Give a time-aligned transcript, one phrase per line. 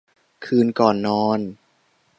[0.45, 1.39] คืนก่อนนอน